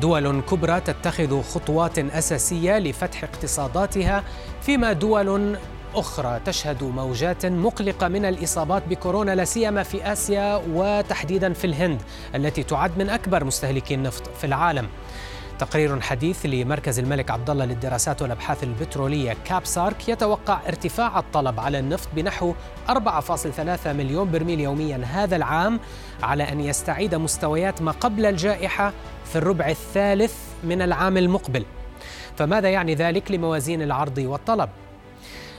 دول 0.00 0.40
كبرى 0.40 0.80
تتخذ 0.80 1.42
خطوات 1.42 1.98
أساسية 1.98 2.78
لفتح 2.78 3.24
اقتصاداتها 3.24 4.24
فيما 4.62 4.92
دول 4.92 5.58
أخرى 5.94 6.40
تشهد 6.44 6.84
موجات 6.84 7.46
مقلقة 7.46 8.08
من 8.08 8.24
الإصابات 8.24 8.82
بكورونا 8.88 9.34
لا 9.34 9.44
سيما 9.44 9.82
في 9.82 10.12
آسيا 10.12 10.62
وتحديدا 10.72 11.52
في 11.52 11.66
الهند 11.66 12.02
التي 12.34 12.62
تعد 12.62 12.98
من 12.98 13.10
أكبر 13.10 13.44
مستهلكي 13.44 13.94
النفط 13.94 14.30
في 14.40 14.44
العالم. 14.46 14.88
تقرير 15.58 16.00
حديث 16.00 16.46
لمركز 16.46 16.98
الملك 16.98 17.30
عبد 17.30 17.50
الله 17.50 17.64
للدراسات 17.64 18.22
والأبحاث 18.22 18.64
البترولية 18.64 19.36
كابسارك 19.44 20.08
يتوقع 20.08 20.60
ارتفاع 20.68 21.18
الطلب 21.18 21.60
على 21.60 21.78
النفط 21.78 22.08
بنحو 22.16 22.54
4.3 22.88 23.86
مليون 23.86 24.30
برميل 24.30 24.60
يوميا 24.60 25.04
هذا 25.04 25.36
العام 25.36 25.80
على 26.22 26.42
أن 26.52 26.60
يستعيد 26.60 27.14
مستويات 27.14 27.82
ما 27.82 27.92
قبل 27.92 28.26
الجائحة 28.26 28.92
في 29.24 29.36
الربع 29.36 29.68
الثالث 29.68 30.34
من 30.64 30.82
العام 30.82 31.16
المقبل. 31.16 31.64
فماذا 32.36 32.68
يعني 32.68 32.94
ذلك 32.94 33.30
لموازين 33.30 33.82
العرض 33.82 34.18
والطلب؟ 34.18 34.68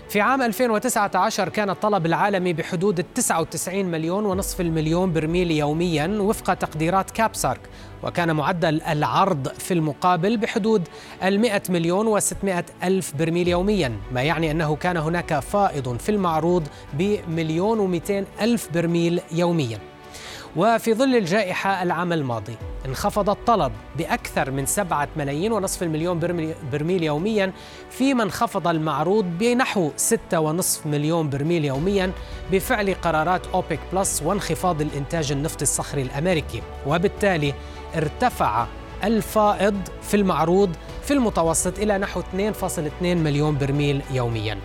في 0.10 0.22
عام 0.22 0.42
2019 0.42 1.50
كان 1.50 1.70
الطلب 1.70 2.06
العالمي 2.06 2.54
بحدود 2.54 3.06
99 3.16 3.86
مليون 3.86 4.26
ونصف 4.26 4.62
المليون 4.62 5.14
برميل 5.14 5.52
يوميا 5.52 6.08
وفق 6.08 6.54
تقديرات 6.54 7.12
كابسارك 7.12 7.62
وكان 8.04 8.36
معدل 8.36 8.82
العرض 8.82 9.48
في 9.48 9.74
المقابل 9.74 10.38
بحدود 10.38 10.88
100 11.24 11.62
مليون 11.70 12.20
و600 12.20 12.64
ألف 12.84 13.16
برميل 13.16 13.48
يوميا 13.48 13.98
ما 14.12 14.22
يعني 14.24 14.52
أنه 14.52 14.76
كان 14.76 14.98
هناك 14.98 15.40
فائض 15.40 15.98
في 15.98 16.10
المعروض 16.10 16.64
بمليون 16.94 18.00
و200 18.00 18.42
ألف 18.42 18.70
برميل 18.74 19.22
يوميا. 19.32 19.95
وفي 20.56 20.94
ظل 20.94 21.16
الجائحة 21.16 21.84
العام 21.84 22.14
الماضي 22.14 22.56
انخفض 22.86 23.30
الطلب 23.30 23.72
بأكثر 23.98 24.52
من 24.52 24.66
سبعة 24.66 25.08
ملايين 25.18 25.52
ونصف 25.52 25.84
المليون 25.84 26.20
برميل 26.72 27.04
يوميا 27.04 27.52
فيما 27.90 28.24
انخفض 28.24 28.68
المعروض 28.68 29.26
بنحو 29.26 29.92
ستة 29.96 30.40
ونصف 30.40 30.86
مليون 30.86 31.30
برميل 31.30 31.66
يوميا 31.66 32.12
بفعل 32.52 32.94
قرارات 32.94 33.48
أوبك 33.54 33.80
بلس 33.94 34.24
وانخفاض 34.26 34.82
الإنتاج 34.82 35.32
النفطي 35.32 35.62
الصخري 35.62 36.02
الأمريكي. 36.02 36.62
وبالتالي 36.88 37.54
ارتفع 37.96 38.66
الفائض 39.04 39.82
في 40.02 40.18
المعروض 40.18 40.76
في 41.04 41.14
المتوسط 41.14 41.80
إلى 41.80 41.98
نحو 41.98 42.22
2.2 42.22 43.04
مليون 43.04 43.58
برميل 43.58 44.02
يوميا. 44.12 44.60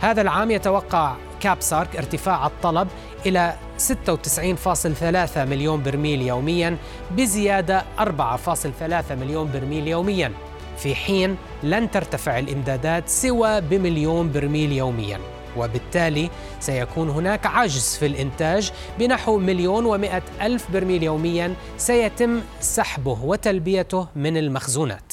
هذا 0.00 0.22
العام 0.22 0.50
يتوقع 0.50 1.14
كابسارك 1.40 1.96
ارتفاع 1.96 2.46
الطلب 2.46 2.88
إلى 3.26 3.54
96.3 3.78 5.38
مليون 5.38 5.82
برميل 5.82 6.22
يوميا 6.22 6.76
بزيادة 7.10 7.82
4.3 7.98 9.12
مليون 9.12 9.50
برميل 9.52 9.88
يوميا. 9.88 10.32
في 10.78 10.94
حين 10.94 11.36
لن 11.62 11.90
ترتفع 11.90 12.38
الإمدادات 12.38 13.08
سوى 13.08 13.60
بمليون 13.60 14.32
برميل 14.32 14.72
يوميا. 14.72 15.18
وبالتالي 15.56 16.30
سيكون 16.60 17.10
هناك 17.10 17.46
عجز 17.46 17.96
في 17.96 18.06
الإنتاج 18.06 18.72
بنحو 18.98 19.38
مليون 19.38 19.84
ومائة 19.84 20.22
ألف 20.42 20.70
برميل 20.70 21.02
يوميا 21.02 21.54
سيتم 21.78 22.40
سحبه 22.60 23.18
وتلبيته 23.24 24.08
من 24.16 24.36
المخزونات. 24.36 25.12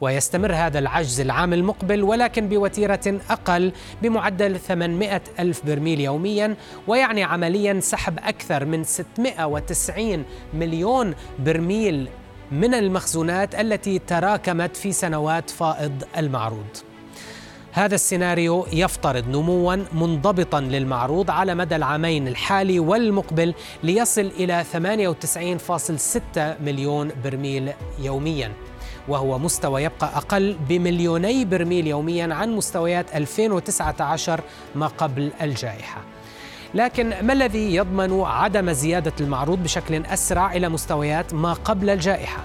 ويستمر 0.00 0.54
هذا 0.54 0.78
العجز 0.78 1.20
العام 1.20 1.52
المقبل 1.52 2.02
ولكن 2.02 2.48
بوتيرة 2.48 3.20
أقل 3.30 3.72
بمعدل 4.02 4.58
800 4.58 5.22
ألف 5.38 5.66
برميل 5.66 6.00
يوميا 6.00 6.54
ويعني 6.88 7.22
عمليا 7.22 7.80
سحب 7.80 8.18
أكثر 8.18 8.64
من 8.64 8.84
690 8.84 10.24
مليون 10.54 11.14
برميل 11.38 12.08
من 12.52 12.74
المخزونات 12.74 13.54
التي 13.54 13.98
تراكمت 13.98 14.76
في 14.76 14.92
سنوات 14.92 15.50
فائض 15.50 16.04
المعروض. 16.16 16.89
هذا 17.72 17.94
السيناريو 17.94 18.66
يفترض 18.72 19.28
نموا 19.28 19.76
منضبطا 19.92 20.60
للمعروض 20.60 21.30
على 21.30 21.54
مدى 21.54 21.76
العامين 21.76 22.28
الحالي 22.28 22.80
والمقبل 22.80 23.54
ليصل 23.82 24.30
إلى 24.38 24.64
98.6 24.72 26.62
مليون 26.62 27.10
برميل 27.24 27.72
يوميا 27.98 28.52
وهو 29.08 29.38
مستوى 29.38 29.82
يبقى 29.82 30.16
أقل 30.16 30.56
بمليوني 30.68 31.44
برميل 31.44 31.86
يوميا 31.86 32.34
عن 32.34 32.52
مستويات 32.52 33.16
2019 33.16 34.40
ما 34.74 34.86
قبل 34.86 35.30
الجائحة. 35.42 36.00
لكن 36.74 37.14
ما 37.22 37.32
الذي 37.32 37.74
يضمن 37.74 38.20
عدم 38.20 38.72
زيادة 38.72 39.12
المعروض 39.20 39.62
بشكل 39.62 40.06
أسرع 40.06 40.52
إلى 40.52 40.68
مستويات 40.68 41.34
ما 41.34 41.52
قبل 41.52 41.90
الجائحة؟ 41.90 42.44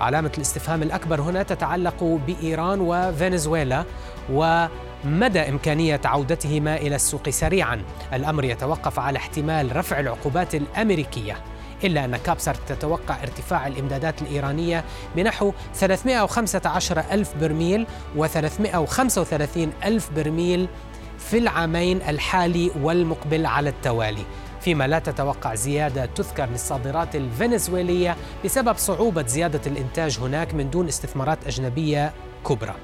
علامة 0.00 0.32
الاستفهام 0.36 0.82
الأكبر 0.82 1.20
هنا 1.20 1.42
تتعلق 1.42 2.04
بإيران 2.26 2.80
وفنزويلا 2.80 3.84
ومدى 4.32 5.40
إمكانية 5.40 6.00
عودتهما 6.04 6.76
إلى 6.76 6.96
السوق 6.96 7.28
سريعا. 7.28 7.82
الأمر 8.12 8.44
يتوقف 8.44 8.98
على 8.98 9.18
احتمال 9.18 9.76
رفع 9.76 10.00
العقوبات 10.00 10.54
الأمريكية 10.54 11.36
إلا 11.84 12.04
أن 12.04 12.16
كابسر 12.16 12.54
تتوقع 12.54 13.22
ارتفاع 13.22 13.66
الإمدادات 13.66 14.22
الإيرانية 14.22 14.84
بنحو 15.16 15.52
315 15.74 17.04
ألف 17.10 17.34
برميل 17.40 17.86
و335 18.18 19.58
ألف 19.84 20.10
برميل 20.16 20.68
في 21.18 21.38
العامين 21.38 22.00
الحالي 22.08 22.70
والمقبل 22.82 23.46
على 23.46 23.68
التوالي. 23.68 24.24
فيما 24.64 24.86
لا 24.86 24.98
تتوقع 24.98 25.54
زيادة 25.54 26.06
تذكر 26.06 26.46
للصادرات 26.46 27.16
الفنزويلية 27.16 28.16
بسبب 28.44 28.76
صعوبة 28.76 29.26
زيادة 29.26 29.60
الإنتاج 29.66 30.18
هناك 30.18 30.54
من 30.54 30.70
دون 30.70 30.88
استثمارات 30.88 31.38
أجنبية 31.46 32.12
كبرى. 32.46 32.74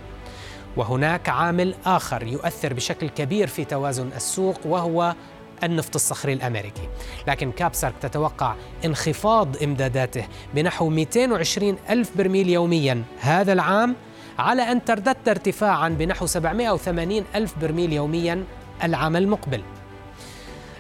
وهناك 0.76 1.28
عامل 1.28 1.74
آخر 1.86 2.22
يؤثر 2.22 2.74
بشكل 2.74 3.08
كبير 3.08 3.46
في 3.46 3.64
توازن 3.64 4.10
السوق 4.16 4.60
وهو 4.64 5.14
النفط 5.62 5.94
الصخري 5.94 6.32
الأمريكي. 6.32 6.88
لكن 7.28 7.52
كابسارك 7.52 7.94
تتوقع 8.00 8.54
انخفاض 8.84 9.62
إمداداته 9.62 10.24
بنحو 10.54 10.88
220 10.88 11.76
ألف 11.90 12.10
برميل 12.16 12.48
يوميا 12.48 13.02
هذا 13.20 13.52
العام 13.52 13.96
على 14.38 14.62
أن 14.62 14.84
تردد 14.84 15.28
ارتفاعا 15.28 15.88
بنحو 15.88 16.26
780 16.26 17.24
ألف 17.34 17.54
برميل 17.58 17.92
يوميا 17.92 18.44
العام 18.84 19.16
المقبل. 19.16 19.62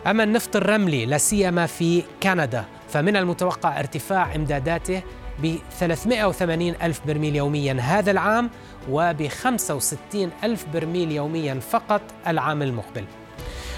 أما 0.06 0.22
النفط 0.22 0.56
الرملي 0.56 1.06
لا 1.06 1.18
سيما 1.18 1.66
في 1.66 2.02
كندا 2.22 2.64
فمن 2.88 3.16
المتوقع 3.16 3.80
ارتفاع 3.80 4.34
إمداداته 4.34 5.02
ب 5.42 5.56
380 5.78 6.74
ألف 6.82 7.00
برميل 7.06 7.36
يوميا 7.36 7.76
هذا 7.80 8.10
العام 8.10 8.50
وب 8.90 9.28
65 9.28 10.30
ألف 10.44 10.66
برميل 10.74 11.12
يوميا 11.12 11.54
فقط 11.54 12.02
العام 12.26 12.62
المقبل. 12.62 13.04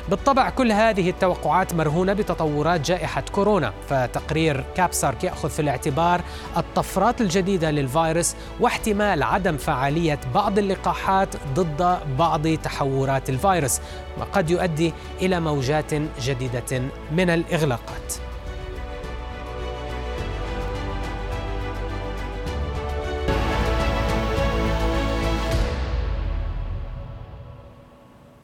بالطبع 0.09 0.51
كل 0.51 0.73
هذه 0.73 1.11
التوقعات 1.11 1.75
مرهونة 1.75 2.13
بتطورات 2.13 2.81
جائحة 2.81 3.25
كورونا 3.33 3.73
فتقرير 3.89 4.65
كابسارك 4.75 5.25
يأخذ 5.25 5.51
في 5.51 5.63
الاعتبار 5.63 6.21
الطفرات 6.57 7.21
الجديدة 7.21 7.71
للفيروس 7.71 8.35
واحتمال 8.61 9.23
عدم 9.23 9.57
فعالية 9.57 10.21
بعض 10.35 10.59
اللقاحات 10.59 11.29
ضد 11.55 11.99
بعض 12.19 12.49
تحورات 12.49 13.31
الفيروس 13.31 13.81
وقد 14.19 14.51
يؤدي 14.51 14.93
إلى 15.23 15.41
موجات 15.41 15.95
جديدة 16.21 16.83
من 17.13 17.31
الإغلاقات. 17.31 18.32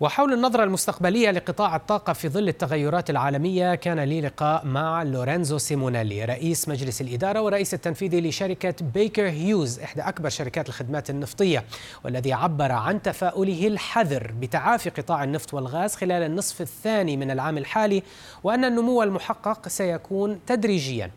وحول 0.00 0.32
النظرة 0.32 0.64
المستقبلية 0.64 1.30
لقطاع 1.30 1.76
الطاقة 1.76 2.12
في 2.12 2.28
ظل 2.28 2.48
التغيرات 2.48 3.10
العالمية 3.10 3.74
كان 3.74 4.00
لي 4.00 4.20
لقاء 4.20 4.66
مع 4.66 5.02
لورينزو 5.02 5.58
سيمونيلي 5.58 6.24
رئيس 6.24 6.68
مجلس 6.68 7.00
الإدارة 7.00 7.40
ورئيس 7.40 7.74
التنفيذي 7.74 8.20
لشركة 8.20 8.74
بيكر 8.94 9.28
هيوز 9.28 9.80
إحدى 9.80 10.02
أكبر 10.02 10.28
شركات 10.28 10.68
الخدمات 10.68 11.10
النفطية 11.10 11.64
والذي 12.04 12.32
عبر 12.32 12.72
عن 12.72 13.02
تفاؤله 13.02 13.66
الحذر 13.66 14.32
بتعافي 14.40 14.90
قطاع 14.90 15.24
النفط 15.24 15.54
والغاز 15.54 15.94
خلال 15.94 16.22
النصف 16.22 16.60
الثاني 16.60 17.16
من 17.16 17.30
العام 17.30 17.58
الحالي 17.58 18.02
وأن 18.44 18.64
النمو 18.64 19.02
المحقق 19.02 19.68
سيكون 19.68 20.40
تدريجيا 20.46 21.10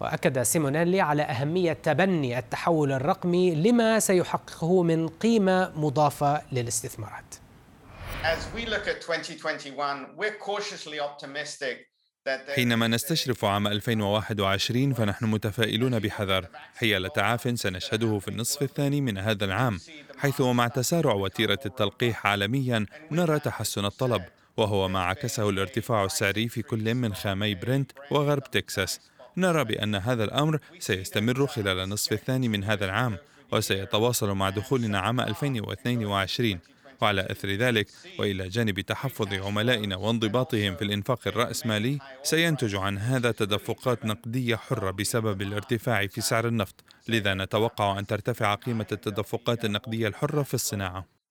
وأكد 0.00 0.42
سيمونيلي 0.42 1.00
على 1.00 1.22
أهمية 1.22 1.72
تبني 1.72 2.38
التحول 2.38 2.92
الرقمي 2.92 3.54
لما 3.54 3.98
سيحققه 3.98 4.82
من 4.82 5.08
قيمة 5.08 5.72
مضافة 5.76 6.42
للاستثمارات. 6.52 7.41
As 8.24 8.46
we 8.54 8.66
look 8.66 8.86
at 8.86 9.02
2021, 9.02 10.16
we're 10.16 10.38
cautiously 10.38 11.00
optimistic 11.00 11.88
حينما 12.54 12.88
نستشرف 12.88 13.44
عام 13.44 13.66
2021 13.66 14.94
فنحن 14.94 15.24
متفائلون 15.26 15.98
بحذر. 15.98 16.46
حيال 16.74 17.12
تعاف 17.12 17.58
سنشهده 17.60 18.18
في 18.18 18.28
النصف 18.28 18.62
الثاني 18.62 19.00
من 19.00 19.18
هذا 19.18 19.44
العام 19.44 19.80
حيث 20.18 20.40
ومع 20.40 20.68
تسارع 20.68 21.12
وتيرة 21.12 21.58
التلقيح 21.66 22.26
عالميا 22.26 22.86
نرى 23.10 23.38
تحسن 23.38 23.84
الطلب 23.84 24.22
وهو 24.56 24.88
ما 24.88 25.00
عكسه 25.00 25.48
الارتفاع 25.48 26.04
السعري 26.04 26.48
في 26.48 26.62
كل 26.62 26.94
من 26.94 27.14
خامي 27.14 27.54
برنت 27.54 27.92
وغرب 28.10 28.50
تكساس. 28.50 29.00
نرى 29.36 29.64
بأن 29.64 29.94
هذا 29.94 30.24
الأمر 30.24 30.58
سيستمر 30.78 31.46
خلال 31.46 31.78
النصف 31.78 32.12
الثاني 32.12 32.48
من 32.48 32.64
هذا 32.64 32.84
العام 32.84 33.18
وسيتواصل 33.52 34.30
مع 34.30 34.50
دخولنا 34.50 34.98
عام 34.98 35.20
2022 35.20 36.60
وعلى 37.02 37.26
أثر 37.30 37.48
ذلك 37.48 37.86
وإلى 38.18 38.48
جانب 38.48 38.80
تحفظ 38.80 39.34
عملائنا 39.34 39.96
وانضباطهم 39.96 40.76
في 40.76 40.82
الإنفاق 40.82 41.28
الرأسمالي 41.28 41.98
سينتج 42.22 42.74
عن 42.74 42.98
هذا 42.98 43.32
تدفقات 43.32 44.04
نقدية 44.04 44.56
حرة 44.56 44.90
بسبب 44.90 45.42
الارتفاع 45.42 46.06
في 46.06 46.20
سعر 46.20 46.46
النفط. 46.48 46.84
لذا 47.08 47.34
نتوقع 47.34 47.98
أن 47.98 48.06
ترتفع 48.06 48.54
قيمة 48.54 48.86
التدفقات 48.92 49.64
النقدية 49.64 50.08
الحرة 50.08 50.42
في 50.42 50.54
الصناعة. 50.54 51.22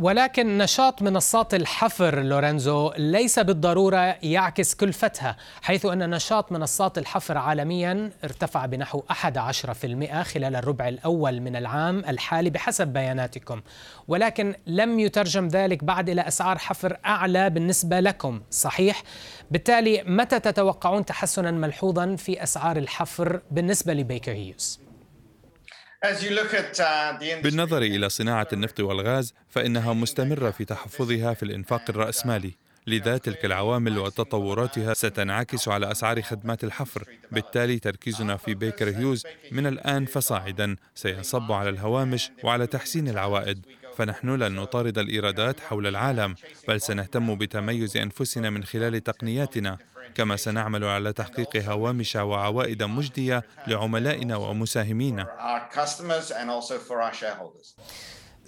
ولكن 0.00 0.58
نشاط 0.58 1.02
منصات 1.02 1.54
الحفر 1.54 2.22
لورينزو 2.22 2.92
ليس 2.98 3.38
بالضرورة 3.38 4.16
يعكس 4.22 4.74
كلفتها 4.74 5.36
حيث 5.62 5.86
أن 5.86 6.10
نشاط 6.10 6.52
منصات 6.52 6.98
الحفر 6.98 7.38
عالميا 7.38 8.10
ارتفع 8.24 8.66
بنحو 8.66 9.02
11% 9.12 10.14
خلال 10.22 10.56
الربع 10.56 10.88
الأول 10.88 11.40
من 11.40 11.56
العام 11.56 11.98
الحالي 11.98 12.50
بحسب 12.50 12.88
بياناتكم 12.88 13.60
ولكن 14.08 14.54
لم 14.66 15.00
يترجم 15.00 15.48
ذلك 15.48 15.84
بعد 15.84 16.08
إلى 16.08 16.20
أسعار 16.20 16.58
حفر 16.58 16.96
أعلى 17.06 17.50
بالنسبة 17.50 18.00
لكم 18.00 18.40
صحيح؟ 18.50 19.02
بالتالي 19.50 20.02
متى 20.06 20.40
تتوقعون 20.40 21.04
تحسنا 21.04 21.50
ملحوظا 21.50 22.16
في 22.16 22.42
أسعار 22.42 22.76
الحفر 22.76 23.40
بالنسبة 23.50 23.94
لبيكر 23.94 24.32
هيوز؟ 24.32 24.85
Uh, 26.04 27.42
بالنظر 27.42 27.82
إلى 27.82 28.08
صناعة 28.08 28.48
النفط 28.52 28.80
والغاز 28.80 29.34
فإنها 29.48 29.92
مستمرة 29.92 30.50
في 30.50 30.64
تحفظها 30.64 31.34
في 31.34 31.42
الإنفاق 31.42 31.82
الرأسمالي 31.88 32.52
لذا 32.86 33.18
تلك 33.18 33.44
العوامل 33.44 33.98
وتطوراتها 33.98 34.94
ستنعكس 34.94 35.68
على 35.68 35.90
أسعار 35.90 36.22
خدمات 36.22 36.64
الحفر. 36.64 37.04
بالتالي 37.32 37.78
تركيزنا 37.78 38.36
في 38.36 38.54
بيكر 38.54 38.88
هيوز 38.88 39.26
من 39.52 39.66
الآن 39.66 40.06
فصاعدا. 40.06 40.76
سينصب 40.94 41.52
على 41.52 41.68
الهوامش 41.70 42.30
وعلى 42.44 42.66
تحسين 42.66 43.08
العوائد. 43.08 43.66
فنحن 43.96 44.28
لن 44.42 44.54
نطارد 44.54 44.98
الإيرادات 44.98 45.60
حول 45.60 45.86
العالم 45.86 46.34
بل 46.68 46.80
سنهتم 46.80 47.34
بتميز 47.34 47.96
أنفسنا 47.96 48.50
من 48.50 48.64
خلال 48.64 49.04
تقنياتنا 49.04 49.78
كما 50.14 50.36
سنعمل 50.36 50.84
على 50.84 51.12
تحقيق 51.12 51.56
هوامش 51.56 52.16
وعوائد 52.16 52.82
مجدية 52.82 53.44
لعملائنا 53.66 54.36
ومساهمينا. 54.36 55.26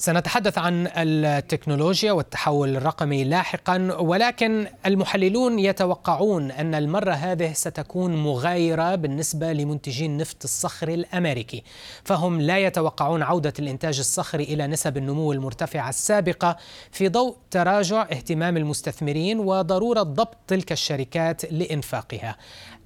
سنتحدث 0.01 0.59
عن 0.59 0.89
التكنولوجيا 0.97 2.13
والتحول 2.13 2.77
الرقمي 2.77 3.25
لاحقا 3.25 3.97
ولكن 4.01 4.67
المحللون 4.87 5.59
يتوقعون 5.59 6.51
أن 6.51 6.75
المرة 6.75 7.13
هذه 7.13 7.53
ستكون 7.53 8.17
مغايرة 8.17 8.95
بالنسبة 8.95 9.53
لمنتجي 9.53 10.07
النفط 10.07 10.45
الصخري 10.45 10.95
الأمريكي. 10.95 11.63
فهم 12.05 12.41
لا 12.41 12.59
يتوقعون 12.59 13.23
عودة 13.23 13.53
الإنتاج 13.59 13.99
الصخري 13.99 14.45
إلى 14.45 14.67
نسب 14.67 14.97
النمو 14.97 15.33
المرتفعة 15.33 15.89
السابقة 15.89 16.57
في 16.93 17.09
ضوء 17.09 17.37
تراجع 17.51 18.03
اهتمام 18.03 18.57
المستثمرين 18.57 19.39
وضرورة 19.39 20.03
ضبط 20.03 20.37
تلك 20.47 20.73
الشركات 20.73 21.53
لإنفاقها. 21.53 22.37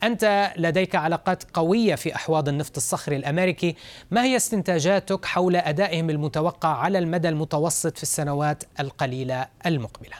أنت 0.02 0.52
لديك 0.56 0.94
علاقات 0.94 1.44
قوية 1.54 1.94
في 1.94 2.14
أحواض 2.14 2.48
النفط 2.48 2.76
الصخري 2.76 3.16
الأمريكي 3.16 3.76
ما 4.10 4.24
هي 4.24 4.36
استنتاجاتك 4.36 5.24
حول 5.24 5.56
أدائهم 5.56 6.10
المتوقع 6.10 6.68
على 6.68 6.98
المدى 6.98 7.28
المتوسط 7.28 7.96
في 7.96 8.02
السنوات 8.02 8.64
القليلة 8.80 9.46
المقبلة؟ 9.66 10.16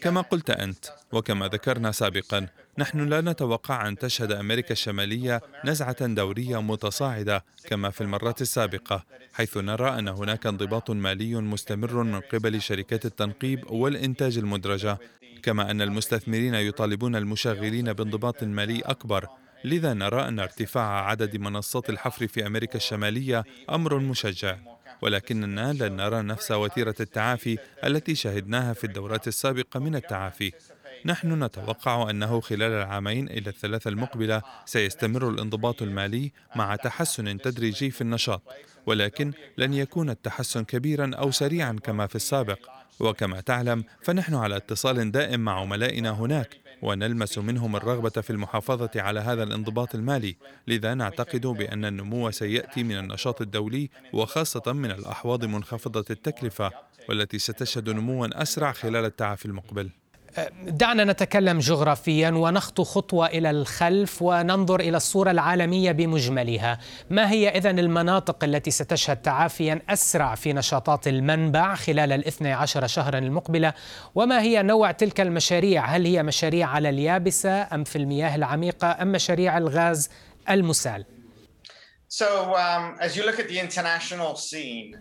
كما 0.00 0.20
قلت 0.20 0.50
أنت 0.50 0.84
وكما 1.12 1.48
ذكرنا 1.48 1.92
سابقا 1.92 2.46
نحن 2.78 3.08
لا 3.08 3.20
نتوقع 3.20 3.88
أن 3.88 3.98
تشهد 3.98 4.32
أمريكا 4.32 4.72
الشمالية 4.72 5.40
نزعة 5.64 6.06
دورية 6.06 6.62
متصاعدة 6.62 7.44
كما 7.68 7.90
في 7.90 8.00
المرات 8.00 8.42
السابقة 8.42 9.04
حيث 9.32 9.56
نرى 9.56 9.98
أن 9.98 10.08
هناك 10.08 10.46
انضباط 10.46 10.90
مالي 10.90 11.34
مستمر 11.34 12.02
من 12.02 12.20
قبل 12.20 12.62
شركات 12.62 13.06
التنقيب 13.06 13.70
والإنتاج 13.70 14.38
المدرجة 14.38 14.98
كما 15.44 15.70
أن 15.70 15.82
المستثمرين 15.82 16.54
يطالبون 16.54 17.16
المشغلين 17.16 17.92
بانضباط 17.92 18.44
مالي 18.44 18.80
أكبر. 18.80 19.28
لذا 19.64 19.92
نرى 19.94 20.28
أن 20.28 20.40
ارتفاع 20.40 21.08
عدد 21.08 21.36
منصات 21.36 21.90
الحفر 21.90 22.26
في 22.26 22.46
أمريكا 22.46 22.76
الشمالية 22.76 23.44
أمر 23.70 23.98
مشجع. 23.98 24.56
ولكننا 25.02 25.72
لن 25.72 25.96
نرى 25.96 26.22
نفس 26.22 26.50
وتيرة 26.50 26.94
التعافي 27.00 27.58
التي 27.84 28.14
شهدناها 28.14 28.72
في 28.72 28.84
الدورات 28.84 29.28
السابقة 29.28 29.80
من 29.80 29.94
التعافي. 29.96 30.52
نحن 31.04 31.44
نتوقع 31.44 32.10
أنه 32.10 32.40
خلال 32.40 32.72
العامين 32.72 33.28
إلى 33.28 33.50
الثلاثة 33.50 33.88
المقبلة 33.88 34.42
سيستمر 34.66 35.28
الانضباط 35.28 35.82
المالي 35.82 36.32
مع 36.56 36.76
تحسن 36.76 37.38
تدريجي 37.38 37.90
في 37.90 38.00
النشاط. 38.00 38.42
ولكن 38.86 39.32
لن 39.58 39.74
يكون 39.74 40.10
التحسن 40.10 40.64
كبيرا 40.64 41.10
أو 41.14 41.30
سريعا 41.30 41.72
كما 41.72 42.06
في 42.06 42.14
السابق. 42.14 42.58
وكما 43.00 43.40
تعلم 43.40 43.84
فنحن 44.02 44.34
على 44.34 44.56
اتصال 44.56 45.12
دائم 45.12 45.40
مع 45.40 45.60
عملائنا 45.60 46.10
هناك 46.10 46.56
ونلمس 46.82 47.38
منهم 47.38 47.76
الرغبة 47.76 48.10
في 48.10 48.30
المحافظة 48.30 48.90
على 48.96 49.20
هذا 49.20 49.42
الانضباط 49.42 49.94
المالي، 49.94 50.36
لذا 50.68 50.94
نعتقد 50.94 51.46
بأن 51.46 51.84
النمو 51.84 52.30
سيأتي 52.30 52.82
من 52.82 52.98
النشاط 52.98 53.40
الدولي 53.40 53.90
وخاصة 54.12 54.72
من 54.72 54.90
الأحواض 54.90 55.44
منخفضة 55.44 56.04
التكلفة 56.10 56.70
والتي 57.08 57.38
ستشهد 57.38 57.90
نموا 57.90 58.42
أسرع 58.42 58.72
خلال 58.72 59.04
التعافي 59.04 59.46
المقبل. 59.46 59.90
دعنا 60.66 61.04
نتكلم 61.04 61.58
جغرافيا 61.58 62.30
ونخطو 62.30 62.84
خطوة 62.84 63.26
إلى 63.26 63.50
الخلف 63.50 64.22
وننظر 64.22 64.80
إلى 64.80 64.96
الصورة 64.96 65.30
العالمية 65.30 65.92
بمجملها. 65.92 66.78
ما 67.10 67.30
هي 67.30 67.48
إذن 67.48 67.78
المناطق 67.78 68.44
التي 68.44 68.70
ستشهد 68.70 69.16
تعافيا 69.16 69.82
أسرع 69.88 70.34
في 70.34 70.52
نشاطات 70.52 71.08
المنبع 71.08 71.74
خلال 71.74 72.12
الاثنى 72.12 72.52
عشر 72.52 72.86
شهرا 72.86 73.18
المقبلة؟ 73.18 73.72
وما 74.14 74.40
هي 74.40 74.62
نوع 74.62 74.90
تلك 74.90 75.20
المشاريع؟ 75.20 75.84
هل 75.84 76.06
هي 76.06 76.22
مشاريع 76.22 76.68
على 76.68 76.88
اليابسة 76.88 77.74
أم 77.74 77.84
في 77.84 77.96
المياه 77.96 78.34
العميقة 78.34 79.02
أم 79.02 79.12
مشاريع 79.12 79.58
الغاز 79.58 80.10
المسال؟ 80.50 81.04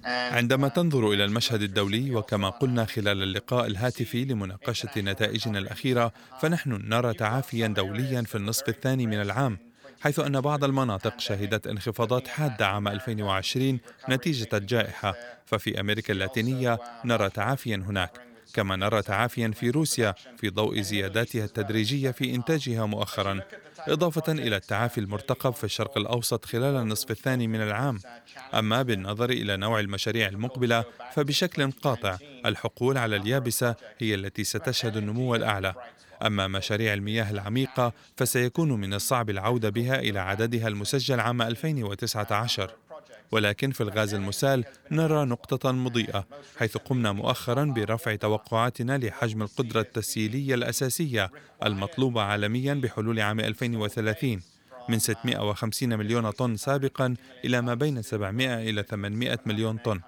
عندما 0.06 0.68
تنظر 0.68 1.12
إلى 1.12 1.26
المشهد 1.26 1.62
الدولي 1.62 2.16
وكما 2.16 2.50
قلنا 2.50 2.86
خلال 2.86 3.24
اللقاء 3.24 3.68
الهاتفي 3.68 4.26
لمناقشة 4.26 4.90
نتائجنا 4.98 5.60
الأخيرة 5.60 6.14
فنحن 6.42 6.82
نرى 6.90 7.14
تعافيا 7.14 7.68
دوليا 7.68 8.22
في 8.22 8.36
النصف 8.36 8.70
الثاني 8.70 9.08
من 9.08 9.22
العام 9.22 9.58
حيث 10.02 10.20
أن 10.20 10.42
بعض 10.42 10.64
المناطق 10.64 11.20
شهدت 11.20 11.68
انخفاضات 11.68 12.28
حادة 12.28 12.68
عام 12.68 12.88
2020 12.88 13.80
نتيجة 14.10 14.50
الجائحة 14.54 15.16
ففي 15.46 15.80
أمريكا 15.80 16.14
اللاتينية 16.14 16.80
نرى 17.06 17.30
تعافيا 17.30 17.76
هناك. 17.76 18.33
كما 18.54 18.76
نرى 18.76 19.02
تعافيا 19.02 19.52
في 19.56 19.70
روسيا 19.70 20.16
في 20.38 20.50
ضوء 20.50 20.82
زياداتها 20.82 21.46
التدريجية 21.46 22.12
في 22.12 22.36
إنتاجها 22.36 22.86
مؤخرا 22.86 23.42
إضافة 23.88 24.32
إلى 24.32 24.56
التعافي 24.56 24.98
المرتقب 24.98 25.54
في 25.54 25.64
الشرق 25.64 25.98
الأوسط 25.98 26.46
خلال 26.46 26.76
النصف 26.76 27.12
الثاني 27.12 27.48
من 27.48 27.62
العام. 27.62 28.00
أما 28.54 28.82
بالنظر 28.82 29.30
إلى 29.30 29.58
نوع 29.58 29.80
المشاريع 29.80 30.28
المقبلة 30.28 30.84
فبشكل 31.14 31.72
قاطع 31.72 32.18
الحقول 32.46 32.98
على 32.98 33.16
اليابسة 33.16 33.76
هي 34.00 34.16
التي 34.16 34.44
ستشهد 34.44 34.98
النمو 34.98 35.36
الأعلى. 35.36 35.74
أما 36.26 36.48
مشاريع 36.48 36.94
المياه 36.94 37.32
العميقة 37.32 37.94
فسيكون 38.18 38.72
من 38.72 38.94
الصعب 38.94 39.30
العودة 39.30 39.70
بها 39.70 40.00
إلى 40.00 40.20
عددها 40.20 40.68
المسجل 40.68 41.20
عام 41.20 41.42
2019 41.42 42.72
ولكن 43.34 43.72
في 43.72 43.82
الغاز 43.82 44.14
المسال 44.14 44.64
نرى 44.92 45.26
نقطة 45.26 45.72
مضيئة 45.72 46.28
حيث 46.58 46.78
قمنا 46.78 47.12
مؤخرا 47.12 47.66
برفع 47.66 48.16
توقعاتنا 48.16 48.98
لحجم 48.98 49.42
القدرة 49.42 49.82
التسييلية 49.82 50.56
الأساسية 50.56 51.32
المطلوبة 51.66 52.22
عالميا 52.22 52.74
بحلول 52.74 53.20
عام 53.20 53.40
2030 53.40 54.40
من 54.90 55.00
650 55.00 55.98
مليون 55.98 56.32
طن 56.32 56.56
سابقا 56.56 57.16
إلى 57.46 57.62
ما 57.62 57.74
بين 57.74 58.02
700 58.02 58.70
إلى 58.70 58.84
800 58.84 59.40
مليون 59.46 59.78
طن. 59.78 60.00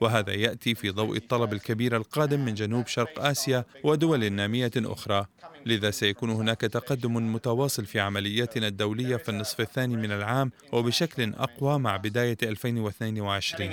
وهذا 0.00 0.32
يأتي 0.32 0.74
في 0.74 0.90
ضوء 0.90 1.16
الطلب 1.16 1.52
الكبير 1.52 1.96
القادم 1.96 2.44
من 2.44 2.54
جنوب 2.54 2.86
شرق 2.86 3.24
آسيا 3.24 3.64
ودول 3.84 4.32
نامية 4.32 4.70
أخرى. 4.76 5.26
لذا 5.66 5.90
سيكون 5.90 6.30
هناك 6.30 6.60
تقدم 6.60 7.32
متواصل 7.32 7.86
في 7.86 8.00
عملياتنا 8.00 8.66
الدولية 8.66 9.16
في 9.16 9.28
النصف 9.28 9.60
الثاني 9.60 9.96
من 9.96 10.12
العام 10.12 10.52
وبشكل 10.72 11.34
أقوى 11.34 11.78
مع 11.78 11.96
بداية 11.96 12.36
2022 12.42 13.70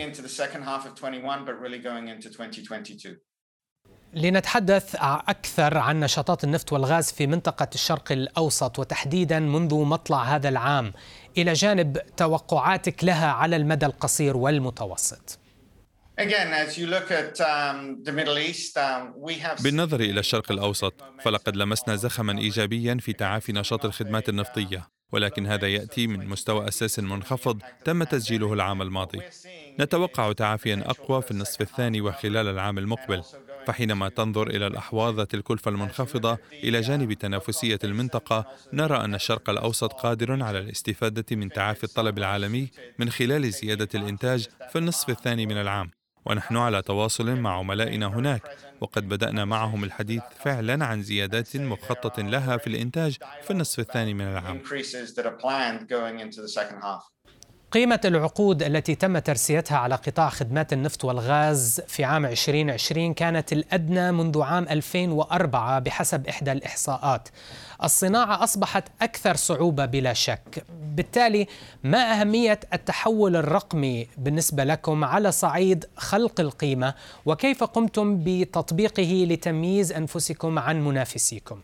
لنتحدث 4.13 4.95
أكثر 5.01 5.77
عن 5.77 5.99
نشاطات 5.99 6.43
النفط 6.43 6.73
والغاز 6.73 7.11
في 7.11 7.27
منطقة 7.27 7.67
الشرق 7.75 8.11
الأوسط 8.11 8.79
وتحديدا 8.79 9.39
منذ 9.39 9.75
مطلع 9.75 10.23
هذا 10.23 10.49
العام. 10.49 10.93
إلى 11.37 11.53
جانب 11.53 11.97
توقعاتك 12.17 13.03
لها 13.03 13.31
على 13.31 13.55
المدى 13.55 13.85
القصير 13.85 14.37
والمتوسط. 14.37 15.39
بالنظر 19.63 19.99
إلى 19.99 20.19
الشرق 20.19 20.51
الأوسط 20.51 20.93
فلقد 21.21 21.55
لمسنا 21.55 21.95
زخما 21.95 22.39
إيجابيا 22.39 22.97
في 23.01 23.13
تعافي 23.13 23.53
نشاط 23.53 23.85
الخدمات 23.85 24.29
النفطية 24.29 24.87
ولكن 25.11 25.47
هذا 25.47 25.67
يأتي 25.67 26.07
من 26.07 26.27
مستوى 26.27 26.67
أساس 26.67 26.99
منخفض 26.99 27.61
تم 27.85 28.03
تسجيله 28.03 28.53
العام 28.53 28.81
الماضي. 28.81 29.21
نتوقع 29.79 30.31
تعافيا 30.31 30.83
أقوى 30.85 31.21
في 31.21 31.31
النصف 31.31 31.61
الثاني 31.61 32.01
وخلال 32.01 32.47
العام 32.47 32.77
المقبل، 32.77 33.23
فحينما 33.67 34.09
تنظر 34.09 34.47
إلى 34.47 34.67
الأحواض 34.67 35.15
ذات 35.15 35.33
الكلفة 35.33 35.71
المنخفضة 35.71 36.37
إلى 36.53 36.81
جانب 36.81 37.13
تنافسية 37.13 37.79
المنطقة، 37.83 38.45
نرى 38.73 38.97
أن 38.97 39.15
الشرق 39.15 39.49
الأوسط 39.49 39.93
قادر 39.93 40.43
على 40.43 40.59
الاستفادة 40.59 41.35
من 41.35 41.49
تعافي 41.49 41.83
الطلب 41.83 42.17
العالمي 42.17 42.71
من 42.99 43.09
خلال 43.09 43.51
زيادة 43.51 43.89
الإنتاج 43.95 44.47
في 44.71 44.77
النصف 44.77 45.09
الثاني 45.09 45.45
من 45.45 45.57
العام. 45.57 45.91
ونحن 46.25 46.57
على 46.57 46.81
تواصل 46.81 47.35
مع 47.35 47.57
عملائنا 47.59 48.07
هناك 48.07 48.49
وقد 48.81 49.07
بدأنا 49.07 49.45
معهم 49.45 49.83
الحديث 49.83 50.23
فعلا 50.35 50.85
عن 50.85 51.01
زيادات 51.03 51.55
مخطط 51.57 52.19
لها 52.19 52.57
في 52.57 52.67
الإنتاج 52.67 53.17
في 53.41 53.51
النصف 53.51 53.79
الثاني 53.79 54.13
من 54.13 54.25
العام. 54.25 54.61
قيمة 57.71 57.99
العقود 58.05 58.63
التي 58.63 58.95
تم 58.95 59.19
ترسيتها 59.19 59.77
على 59.77 59.95
قطاع 59.95 60.29
خدمات 60.29 60.73
النفط 60.73 61.05
والغاز 61.05 61.81
في 61.87 62.03
عام 62.03 62.25
2020 62.25 63.13
كانت 63.13 63.53
الأدنى 63.53 64.11
منذ 64.11 64.41
عام 64.41 64.67
2004 64.69 65.79
بحسب 65.79 66.27
إحدى 66.27 66.51
الإحصاءات. 66.51 67.29
الصناعة 67.83 68.43
أصبحت 68.43 68.83
أكثر 69.01 69.35
صعوبة 69.35 69.85
بلا 69.85 70.13
شك. 70.13 70.65
بالتالي 70.95 71.47
ما 71.83 72.21
أهمية 72.21 72.59
التحول 72.73 73.35
الرقمي 73.35 74.07
بالنسبة 74.17 74.63
لكم 74.63 75.03
على 75.03 75.31
صعيد 75.31 75.85
خلق 75.95 76.39
القيمة؟ 76.39 76.93
وكيف 77.25 77.63
قمتم 77.63 78.23
بتطبيقه 78.23 79.25
لتمييز 79.29 79.91
أنفسكم 79.91 80.59
عن 80.59 80.85
منافسيكم؟ 80.85 81.61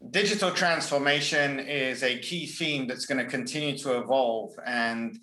Digital 0.00 0.50
transformation 0.50 1.58
is 1.58 2.02
a 2.02 2.18
key 2.18 2.46
theme 2.46 2.86
that's 2.86 3.06
going 3.06 3.18
to 3.18 3.30
continue 3.36 3.76
to 3.78 3.98
evolve 3.98 4.52
and 4.64 5.18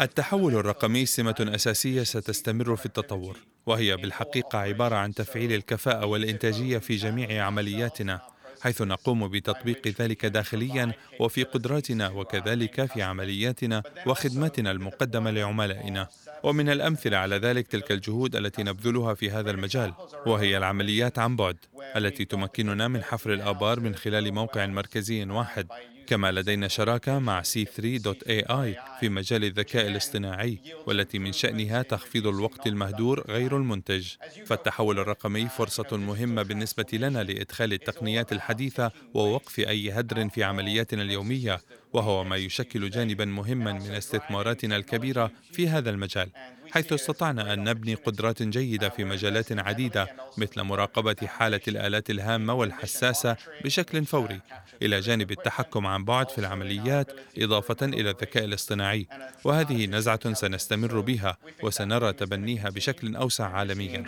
التحول 0.00 0.54
الرقمي 0.54 1.06
سمة 1.06 1.34
أساسية 1.54 2.02
ستستمر 2.02 2.76
في 2.76 2.86
التطور، 2.86 3.38
وهي 3.66 3.96
بالحقيقة 3.96 4.58
عبارة 4.58 4.96
عن 4.96 5.14
تفعيل 5.14 5.52
الكفاءة 5.52 6.06
والإنتاجية 6.06 6.78
في 6.78 6.96
جميع 6.96 7.44
عملياتنا، 7.44 8.20
حيث 8.64 8.82
نقوم 8.82 9.28
بتطبيق 9.28 9.88
ذلك 10.00 10.26
داخليا 10.26 10.92
وفي 11.20 11.42
قدراتنا 11.42 12.08
وكذلك 12.08 12.84
في 12.92 13.02
عملياتنا 13.02 13.82
وخدماتنا 14.06 14.70
المقدمة 14.70 15.30
لعملائنا. 15.30 16.08
ومن 16.42 16.68
الأمثلة 16.68 17.16
على 17.16 17.36
ذلك 17.36 17.66
تلك 17.66 17.92
الجهود 17.92 18.36
التي 18.36 18.62
نبذلها 18.62 19.14
في 19.14 19.30
هذا 19.30 19.50
المجال 19.50 19.94
وهي 20.26 20.56
العمليات 20.56 21.18
عن 21.18 21.36
بعد 21.36 21.56
التي 21.96 22.24
تمكننا 22.24 22.88
من 22.88 23.02
حفر 23.02 23.32
الآبار 23.32 23.80
من 23.80 23.94
خلال 23.94 24.34
موقع 24.34 24.66
مركزي 24.66 25.24
واحد 25.24 25.66
كما 26.06 26.32
لدينا 26.32 26.68
شراكة 26.68 27.18
مع 27.18 27.42
C3.ai 27.42 29.00
في 29.00 29.08
مجال 29.08 29.44
الذكاء 29.44 29.88
الاصطناعي 29.88 30.58
والتي 30.86 31.18
من 31.18 31.32
شأنها 31.32 31.82
تخفيض 31.82 32.26
الوقت 32.26 32.66
المهدور 32.66 33.24
غير 33.28 33.56
المنتج. 33.56 34.08
فالتحول 34.46 34.98
الرقمي 34.98 35.48
فرصة 35.48 35.96
مهمة 35.96 36.42
بالنسبة 36.42 36.86
لنا 36.92 37.22
لإدخال 37.22 37.72
التقنيات 37.72 38.32
الحديثة 38.32 38.90
ووقف 39.14 39.58
أي 39.58 39.92
هدر 39.92 40.28
في 40.28 40.44
عملياتنا 40.44 41.02
اليومية 41.02 41.60
وهو 41.92 42.24
ما 42.24 42.36
يشكل 42.36 42.90
جانبا 42.90 43.24
مهما 43.24 43.72
من 43.72 43.90
استثماراتنا 43.90 44.76
الكبيرة 44.76 45.30
في 45.52 45.68
هذا 45.68 45.90
المجال. 45.90 46.28
حيث 46.74 46.92
استطعنا 46.92 47.52
أن 47.52 47.64
نبني 47.64 47.94
قدرات 47.94 48.42
جيدة 48.42 48.88
في 48.88 49.04
مجالات 49.04 49.52
عديدة 49.52 50.08
مثل 50.38 50.62
مراقبة 50.62 51.16
حالة 51.26 51.60
الآلات 51.68 52.10
الهامة 52.10 52.54
والحساسة 52.54 53.36
بشكل 53.64 54.04
فوري 54.04 54.40
إلى 54.82 55.00
جانب 55.00 55.30
التحكم 55.30 55.86
عن 55.86 56.04
بعد 56.04 56.30
في 56.30 56.38
العمليات 56.38 57.12
إضافة 57.38 57.76
إلى 57.82 58.10
الذكاء 58.10 58.44
الاصطناعي. 58.44 59.08
وهذه 59.44 59.86
نزعة 59.86 60.32
سنستمر 60.32 61.00
بها 61.00 61.38
وسنرى 61.62 62.12
تبنيها 62.12 62.70
بشكل 62.70 63.16
أوسع 63.16 63.48
عالميا. 63.48 64.04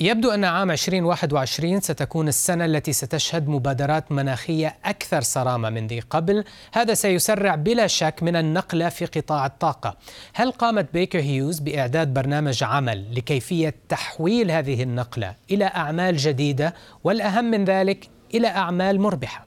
يبدو 0.00 0.30
أن 0.30 0.44
عام 0.44 0.70
2021 0.70 1.80
ستكون 1.80 2.28
السنة 2.28 2.64
التي 2.64 2.92
ستشهد 2.92 3.48
مبادرات 3.48 4.12
مناخية 4.12 4.76
أكثر 4.84 5.20
صرامة 5.20 5.70
من 5.70 5.86
ذي 5.86 6.00
قبل. 6.00 6.44
هذا 6.72 6.94
سيسرع 6.94 7.54
بلا 7.54 7.86
شك 7.86 8.14
من 8.22 8.36
النقلة 8.36 8.88
في 8.88 9.04
قطاع 9.04 9.46
الطاقة. 9.46 9.96
هل 10.34 10.50
قامت 10.50 10.92
بيكر 10.92 11.20
هيوز 11.20 11.58
بإعداد 11.58 12.14
برنامج 12.14 12.64
عمل 12.64 13.16
لكيفية 13.16 13.74
تحويل 13.88 14.50
هذه 14.50 14.82
النقلة 14.82 15.34
إلى 15.50 15.64
أعمال 15.64 16.16
جديدة؟ 16.16 16.74
والأهم 17.04 17.44
من 17.44 17.64
ذلك 17.64 18.08
إلى 18.34 18.48
أعمال 18.48 19.00
مربحة. 19.00 19.46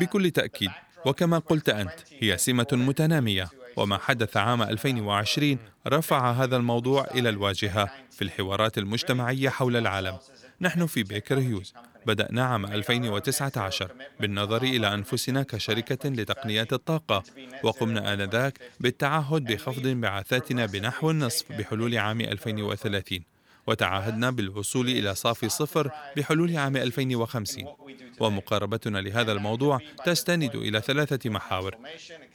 بكل 0.00 0.30
تأكيد 0.30 0.70
وكما 1.06 1.38
قلت 1.38 1.68
أنت 1.68 1.90
هي 2.20 2.38
سمة 2.38 2.66
متنامية. 2.72 3.48
وما 3.76 3.98
حدث 3.98 4.36
عام 4.36 4.62
2020 4.62 5.58
رفع 5.88 6.30
هذا 6.32 6.56
الموضوع 6.56 7.06
إلى 7.14 7.28
الواجهة 7.28 7.90
في 8.10 8.22
الحوارات 8.22 8.78
المجتمعية 8.78 9.48
حول 9.48 9.76
العالم. 9.76 10.18
نحن 10.60 10.86
في 10.86 11.02
بيكر 11.02 11.38
هيوز. 11.38 11.74
بدأنا 12.06 12.44
عام 12.44 12.66
2019 12.66 13.90
بالنظر 14.20 14.62
إلى 14.62 14.94
أنفسنا 14.94 15.42
كشركة 15.42 16.08
لتقنيات 16.08 16.72
الطاقة. 16.72 17.22
وقمنا 17.62 18.14
آنذاك 18.14 18.58
بالتعهد 18.80 19.44
بخفض 19.44 19.86
انبعاثاتنا 19.86 20.66
بنحو 20.66 21.10
النصف 21.10 21.52
بحلول 21.52 21.98
عام 21.98 22.20
2030 22.20 23.35
وتعهدنا 23.66 24.30
بالوصول 24.30 24.88
إلى 24.88 25.14
صافي 25.14 25.48
صفر 25.48 25.90
بحلول 26.16 26.56
عام 26.56 26.76
2050 26.76 27.64
ومقاربتنا 28.20 28.98
لهذا 28.98 29.32
الموضوع 29.32 29.80
تستند 30.04 30.54
إلى 30.54 30.80
ثلاثة 30.80 31.30
محاور. 31.30 31.76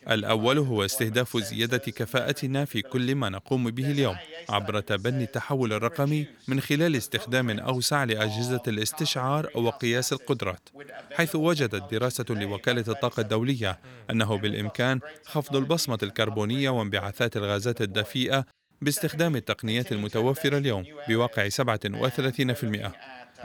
الأول 0.09 0.57
هو 0.57 0.85
استهداف 0.85 1.37
زيادة 1.37 1.77
كفاءتنا 1.77 2.65
في 2.65 2.81
كل 2.81 3.15
ما 3.15 3.29
نقوم 3.29 3.69
به 3.71 3.91
اليوم 3.91 4.15
عبر 4.49 4.79
تبني 4.79 5.23
التحول 5.23 5.73
الرقمي 5.73 6.27
من 6.47 6.59
خلال 6.59 6.95
استخدام 6.95 7.59
أوسع 7.59 8.03
لأجهزة 8.03 8.61
الاستشعار 8.67 9.49
وقياس 9.55 10.13
القدرات 10.13 10.69
حيث 11.13 11.35
وجدت 11.35 11.93
دراسة 11.93 12.25
لوكالة 12.29 12.85
الطاقة 12.87 13.21
الدولية 13.21 13.79
أنه 14.09 14.37
بالإمكان 14.37 14.99
خفض 15.25 15.55
البصمة 15.55 15.99
الكربونية 16.03 16.69
وانبعاثات 16.69 17.37
الغازات 17.37 17.81
الدفيئة 17.81 18.45
باستخدام 18.81 19.35
التقنيات 19.35 19.91
المتوفرة 19.91 20.57
اليوم 20.57 20.83
بواقع 21.09 21.49
37%. 21.49 22.91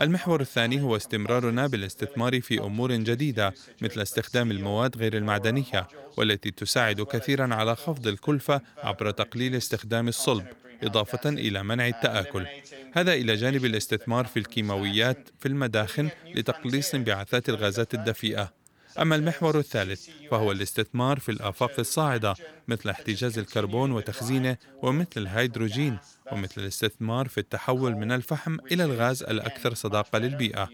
المحور 0.01 0.41
الثاني 0.41 0.81
هو 0.81 0.97
استمرارنا 0.97 1.67
بالاستثمار 1.67 2.41
في 2.41 2.61
أمور 2.61 2.93
جديدة 2.93 3.55
مثل 3.83 4.03
استخدام 4.03 4.51
المواد 4.51 4.97
غير 4.97 5.17
المعدنية 5.17 5.89
والتي 6.17 6.51
تساعد 6.51 7.01
كثيرا 7.01 7.55
على 7.55 7.77
خفض 7.77 8.07
الكلفة 8.07 8.61
عبر 8.79 9.11
تقليل 9.11 9.55
استخدام 9.55 10.09
الصلب 10.09 10.47
إضافة 10.83 11.31
إلى 11.31 11.63
منع 11.63 11.87
التآكل 11.89 12.47
هذا 12.95 13.15
إلى 13.15 13.35
جانب 13.35 13.65
الاستثمار 13.65 14.25
في 14.25 14.39
الكيماويات 14.39 15.29
في 15.39 15.49
المداخن 15.49 16.09
لتقليص 16.35 16.95
انبعاثات 16.95 17.49
الغازات 17.49 17.95
الدفيئة 17.95 18.53
أما 18.99 19.17
المحور 19.17 19.59
الثالث 19.59 20.09
فهو 20.31 20.53
الاستثمار 20.53 21.19
في 21.19 21.33
الآفاق 21.33 21.73
الصاعدة 21.79 22.35
مثل 22.69 22.89
احتجاز 22.91 23.39
الكربون 23.39 23.93
وتخزينه 23.93 24.57
ومثل 24.83 25.09
الهيدروجين 25.17 25.99
ومثل 26.33 26.61
الاستثمار 26.61 27.29
في 27.29 27.39
التحول 27.39 27.95
من 27.95 28.13
الفحم 28.13 28.57
إلى 28.73 28.85
الغاز 28.85 29.23
الأكثر 29.23 29.75
صداقة 29.75 30.19
للبيئة. 30.19 30.69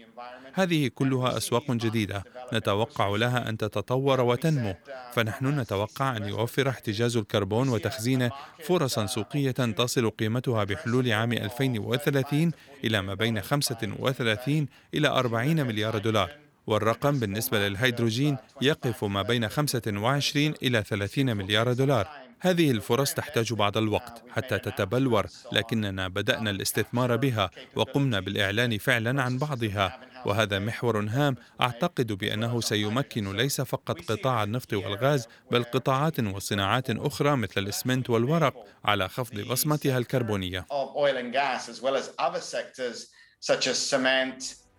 هذه 0.53 0.87
كلها 0.87 1.37
أسواق 1.37 1.71
جديدة 1.71 2.23
نتوقع 2.53 3.07
لها 3.07 3.49
أن 3.49 3.57
تتطور 3.57 4.21
وتنمو. 4.21 4.75
فنحن 5.13 5.59
نتوقع 5.59 6.17
أن 6.17 6.27
يوفر 6.27 6.69
احتجاز 6.69 7.17
الكربون 7.17 7.69
وتخزينه 7.69 8.31
فرصا 8.63 9.05
سوقية 9.05 9.51
تصل 9.51 10.09
قيمتها 10.09 10.63
بحلول 10.63 11.11
عام 11.11 11.33
2030 11.33 12.51
إلى 12.83 13.01
ما 13.01 13.13
بين 13.13 13.41
35 13.41 14.67
إلى 14.93 15.07
40 15.07 15.67
مليار 15.67 15.97
دولار. 15.97 16.42
والرقم 16.67 17.19
بالنسبة 17.19 17.67
للهيدروجين 17.67 18.37
يقف 18.61 19.03
ما 19.03 19.21
بين 19.21 19.49
25 19.49 20.53
إلى 20.63 20.83
30 20.83 21.37
مليار 21.37 21.73
دولار 21.73 22.07
هذه 22.39 22.71
الفرص 22.71 23.13
تحتاج 23.13 23.53
بعض 23.53 23.77
الوقت 23.77 24.23
حتى 24.29 24.59
تتبلور 24.59 25.25
لكننا 25.51 26.07
بدأنا 26.07 26.49
الاستثمار 26.49 27.15
بها 27.15 27.49
وقمنا 27.75 28.19
بالإعلان 28.19 28.77
فعلا 28.77 29.21
عن 29.21 29.37
بعضها 29.37 29.99
وهذا 30.25 30.59
محور 30.59 30.99
هام 31.09 31.35
أعتقد 31.61 32.11
بأنه 32.11 32.61
سيمكن 32.61 33.35
ليس 33.35 33.61
فقط 33.61 34.01
قطاع 34.11 34.43
النفط 34.43 34.73
والغاز 34.73 35.27
بل 35.51 35.63
قطاعات 35.63 36.19
وصناعات 36.19 36.89
أخرى 36.89 37.35
مثل 37.35 37.53
الإسمنت 37.57 38.09
والورق 38.09 38.65
على 38.85 39.09
خفض 39.09 39.39
بصمتها 39.39 39.97
الكربونية. 39.97 40.65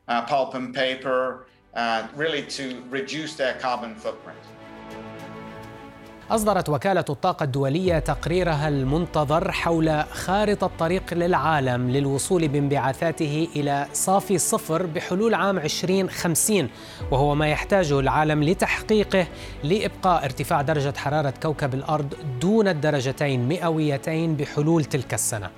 Uh, 0.06 0.20
pulp 0.26 0.52
and 0.54 0.74
paper, 0.74 1.46
uh, 1.76 2.06
really 2.16 2.42
to 2.42 2.82
reduce 2.90 3.34
their 3.36 3.54
carbon 3.60 3.94
footprint. 3.94 4.38
أصدرت 6.30 6.68
وكالة 6.68 7.04
الطاقة 7.10 7.44
الدولية 7.44 7.98
تقريرها 7.98 8.68
المنتظر 8.68 9.52
حول 9.52 10.04
خارطة 10.12 10.70
طريق 10.78 11.14
للعالم 11.14 11.90
للوصول 11.90 12.48
بانبعاثاته 12.48 13.48
إلى 13.56 13.86
صافي 13.92 14.38
صفر 14.38 14.86
بحلول 14.86 15.34
عام 15.34 15.58
2050 15.58 16.68
وهو 17.10 17.34
ما 17.34 17.48
يحتاجه 17.48 18.00
العالم 18.00 18.44
لتحقيقه 18.44 19.26
لإبقاء 19.64 20.24
ارتفاع 20.24 20.62
درجة 20.62 20.94
حرارة 20.96 21.34
كوكب 21.42 21.74
الأرض 21.74 22.14
دون 22.40 22.68
الدرجتين 22.68 23.48
مئويتين 23.48 24.36
بحلول 24.36 24.84
تلك 24.84 25.14
السنة 25.14 25.50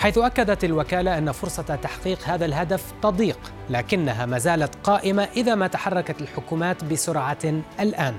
حيث 0.00 0.18
أكدت 0.18 0.64
الوكالة 0.64 1.18
أن 1.18 1.32
فرصة 1.32 1.62
تحقيق 1.62 2.18
هذا 2.24 2.44
الهدف 2.44 2.92
تضيق 3.02 3.38
لكنها 3.70 4.26
ما 4.26 4.38
زالت 4.38 4.74
قائمة 4.84 5.28
إذا 5.36 5.54
ما 5.54 5.66
تحركت 5.66 6.20
الحكومات 6.20 6.84
بسرعة 6.84 7.38
الآن. 7.80 8.14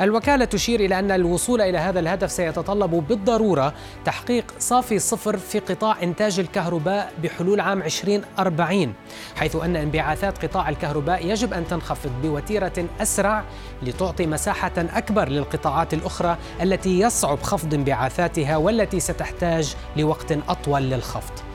الوكالة 0.00 0.44
تشير 0.44 0.80
إلى 0.80 0.98
أن 0.98 1.10
الوصول 1.10 1.60
إلى 1.60 1.78
هذا 1.78 2.00
الهدف 2.00 2.30
سيتطلب 2.32 2.90
بالضرورة 2.90 3.74
تحقيق 4.04 4.44
صافي 4.58 4.98
صفر 4.98 5.36
في 5.36 5.58
قطاع 5.58 6.02
إنتاج 6.02 6.40
الكهرباء 6.40 7.12
بحلول 7.22 7.60
عام 7.60 7.82
2040 7.82 8.94
حيث 9.36 9.56
أن 9.56 9.76
انبعاثات 9.76 10.44
قطاع 10.44 10.68
الكهرباء 10.68 11.26
يجب 11.26 11.52
أن 11.52 11.66
تنخفض 11.66 12.10
بوتيرة 12.22 12.84
أسرع 13.00 13.44
لتعطي 13.82 14.26
مساحة 14.26 14.72
أكبر 14.76 15.28
للقطاعات 15.28 15.94
الأخرى 15.94 16.36
التي 16.62 17.00
يصعب 17.00 17.42
خفض 17.42 17.74
انبعاثاتها 17.74 18.56
والتي 18.56 19.00
ستحتاج 19.00 19.76
لوقت 19.96 20.32
أطول 20.48 20.82
للخفض. 20.82 21.47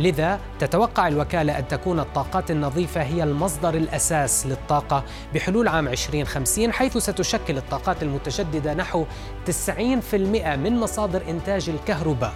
لذا 0.00 0.40
تتوقع 0.58 1.08
الوكالة 1.08 1.58
أن 1.58 1.68
تكون 1.68 2.00
الطاقات 2.00 2.50
النظيفة 2.50 3.02
هي 3.02 3.22
المصدر 3.22 3.74
الأساس 3.74 4.46
للطاقة 4.46 5.04
بحلول 5.34 5.68
عام 5.68 5.88
2050 5.88 6.72
حيث 6.72 6.98
ستشكل 6.98 7.56
الطاقات 7.56 8.02
المتجددة 8.02 8.74
نحو 8.74 9.04
90% 9.46 10.14
من 10.56 10.80
مصادر 10.80 11.22
إنتاج 11.28 11.68
الكهرباء. 11.68 12.32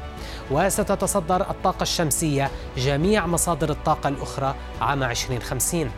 وستتصدر 0.50 1.50
الطاقة 1.50 1.83
الشمسية 1.83 2.50
جميع 2.76 3.26
مصادر 3.26 3.71
الطاقة 3.71 4.09
الأخرى 4.09 4.54
عام 4.80 5.02
2050 5.02 5.90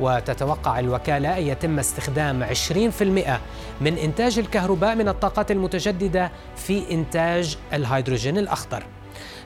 وتتوقع 0.00 0.78
الوكالة 0.78 1.38
أن 1.38 1.42
يتم 1.42 1.78
استخدام 1.78 2.44
20% 2.44 3.40
من 3.80 3.98
إنتاج 3.98 4.38
الكهرباء 4.38 4.94
من 4.94 5.08
الطاقات 5.08 5.50
المتجددة 5.50 6.32
في 6.56 6.90
إنتاج 6.90 7.56
الهيدروجين 7.72 8.38
الأخضر. 8.38 8.97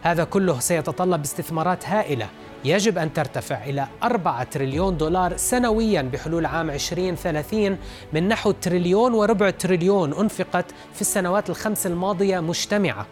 هذا 0.03 0.25
كله 0.25 0.61
سيتطلب 0.61 1.23
استثمارات 1.23 1.89
هائلة. 1.89 2.29
يجب 2.65 2.99
أن 2.99 3.13
ترتفع 3.13 3.65
إلى 3.65 3.87
4 4.03 4.45
تريليون 4.45 4.97
دولار 4.97 5.37
سنويا 5.37 6.03
بحلول 6.03 6.47
عام 6.47 6.71
2030 6.71 7.79
من 8.13 8.29
نحو 8.29 8.51
تريليون 8.51 9.15
وربع 9.15 9.51
تريليون 9.51 10.15
أنفقت 10.15 10.65
في 10.95 11.01
السنوات 11.01 11.51
الخمس 11.51 11.87
الماضية 11.87 12.41
مجتمعة. 12.41 13.07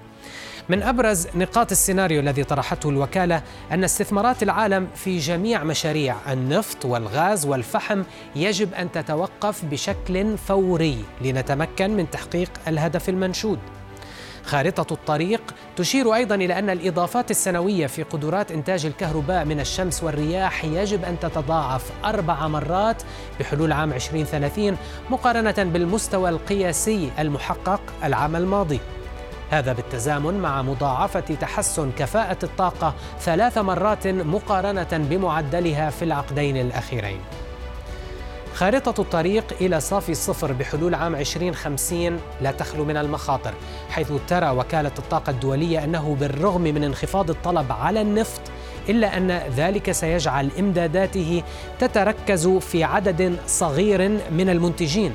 من 0.69 0.83
أبرز 0.83 1.29
نقاط 1.35 1.71
السيناريو 1.71 2.21
الذي 2.21 2.45
طرحته 2.45 2.89
الوكالة 2.89 3.43
أن 3.73 3.85
استثمارات 3.85 4.43
العالم 4.43 4.89
في 4.95 5.19
جميع 5.19 5.65
مشاريع 5.65 6.17
النفط 6.33 6.85
والغاز 6.85 7.47
والفحم 7.47 8.03
يجب 8.37 8.75
أن 8.75 8.93
تتوقف 8.93 9.65
بشكل 9.65 10.39
فوري 10.39 11.05
لنتمكن 11.21 11.91
من 11.91 12.11
تحقيق 12.11 12.51
الهدف 12.69 13.09
المنشود. 13.09 13.59
خارطة 14.51 14.95
الطريق 14.95 15.55
تشير 15.77 16.15
أيضا 16.15 16.35
إلى 16.35 16.59
أن 16.59 16.71
الإضافات 16.71 17.31
السنوية 17.31 17.87
في 17.87 18.03
قدرات 18.03 18.53
إنتاج 18.53 18.87
الكهرباء 18.87 19.45
من 19.45 19.61
الشمس 19.61 20.03
والرياح 20.03 20.65
يجب 20.65 21.05
أن 21.05 21.21
تتضاعف 21.21 21.91
أربع 22.05 22.49
مرات 22.49 23.03
بحلول 23.41 23.73
عام 23.73 23.93
2030 23.93 24.77
مقارنة 25.11 25.55
بالمستوى 25.59 26.31
القياسي 26.31 27.11
المحقق 27.19 27.81
العام 28.05 28.37
الماضي. 28.37 28.81
هذا 29.51 29.73
بالتزامن 29.73 30.35
مع 30.35 30.63
مضاعفة 30.63 31.21
تحسن 31.21 31.93
كفاءة 31.99 32.39
الطاقة 32.43 32.95
ثلاث 33.21 33.59
مرات 33.59 34.07
مقارنة 34.07 34.89
بمعدلها 34.93 35.91
في 35.91 36.05
العقدين 36.05 36.57
الأخيرين. 36.57 37.21
خارطة 38.55 39.01
الطريق 39.01 39.45
إلى 39.61 39.81
صافي 39.81 40.13
الصفر 40.13 40.53
بحلول 40.53 40.95
عام 40.95 41.15
2050 41.15 42.21
لا 42.41 42.53
تخلو 42.53 42.85
من 42.85 42.97
المخاطر 42.97 43.55
حيث 43.91 44.13
ترى 44.29 44.51
وكالة 44.51 44.93
الطاقة 44.99 45.31
الدولية 45.31 45.85
أنه 45.85 46.17
بالرغم 46.21 46.61
من 46.61 46.85
انخفاض 46.85 47.31
الطلب 47.31 47.73
على 47.73 48.01
النفط 48.01 48.41
إلا 48.89 49.17
أن 49.17 49.31
ذلك 49.57 49.93
سيجعل 49.93 50.51
إمداداته 50.59 51.43
تتركز 51.79 52.49
في 52.49 52.85
عدد 52.85 53.37
صغير 53.47 54.09
من 54.31 54.49
المنتجين. 54.49 55.15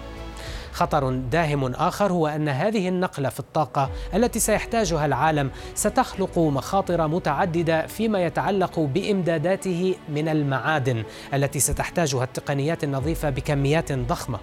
خطر 0.75 1.09
داهم 1.31 1.65
آخر 1.65 2.11
هو 2.11 2.27
أن 2.27 2.49
هذه 2.49 2.89
النقلة 2.89 3.29
في 3.29 3.39
الطاقة 3.39 3.89
التي 4.13 4.39
سيحتاجها 4.39 5.05
العالم 5.05 5.51
ستخلق 5.75 6.39
مخاطر 6.39 7.07
متعددة 7.07 7.87
فيما 7.87 8.25
يتعلق 8.25 8.79
بإمداداته 8.79 9.95
من 10.09 10.29
المعادن 10.29 11.03
التي 11.33 11.59
ستحتاجها 11.59 12.23
التقنيات 12.23 12.83
النظيفة 12.83 13.29
بكميات 13.29 13.91
ضخمة. 13.91 14.39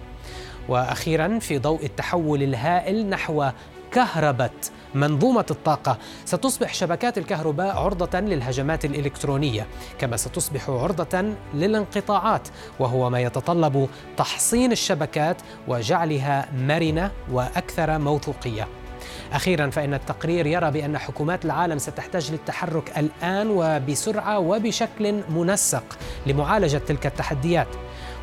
وأخيرا 0.69 1.39
في 1.39 1.59
ضوء 1.59 1.85
التحول 1.85 2.43
الهائل 2.43 3.09
نحو 3.09 3.49
كهربة 3.93 4.49
منظومة 4.95 5.45
الطاقة. 5.51 5.97
ستصبح 6.25 6.73
شبكات 6.73 7.17
الكهرباء 7.17 7.75
عرضة 7.77 8.19
للهجمات 8.19 8.85
الإلكترونية 8.85 9.67
كما 9.99 10.17
ستصبح 10.17 10.69
عرضة 10.69 11.33
للانقطاعات 11.53 12.47
وهو 12.79 13.09
ما 13.09 13.19
يتطلب 13.19 13.89
تحصين 14.17 14.71
الشبكات 14.71 15.37
وجعلها 15.67 16.47
مرنة 16.53 17.11
وأكثر 17.31 17.97
موثوقية. 17.97 18.67
أخيرا 19.33 19.69
فإن 19.69 19.93
التقرير 19.93 20.47
يرى 20.47 20.71
بأن 20.71 20.97
حكومات 20.97 21.45
العالم 21.45 21.77
ستحتاج 21.77 22.31
للتحرك 22.31 22.97
الآن 22.97 23.49
وبسرعة 23.49 24.39
وبشكل 24.39 25.21
منسق 25.29 25.83
لمعالجة 26.25 26.77
تلك 26.77 27.05
التحديات. 27.05 27.67